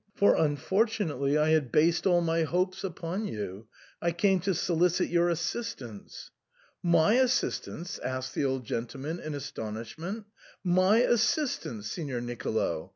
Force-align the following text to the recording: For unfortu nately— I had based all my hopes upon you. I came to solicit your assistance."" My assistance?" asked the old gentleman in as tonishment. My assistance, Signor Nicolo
For 0.15 0.35
unfortu 0.35 1.05
nately— 1.05 1.37
I 1.37 1.49
had 1.49 1.71
based 1.71 2.07
all 2.07 2.21
my 2.21 2.41
hopes 2.41 2.83
upon 2.83 3.27
you. 3.27 3.67
I 4.01 4.11
came 4.13 4.39
to 4.39 4.55
solicit 4.55 5.09
your 5.09 5.29
assistance."" 5.29 6.31
My 6.97 7.13
assistance?" 7.19 7.99
asked 7.99 8.33
the 8.33 8.43
old 8.45 8.65
gentleman 8.65 9.19
in 9.19 9.35
as 9.35 9.51
tonishment. 9.51 10.25
My 10.63 11.03
assistance, 11.03 11.91
Signor 11.91 12.19
Nicolo 12.21 12.89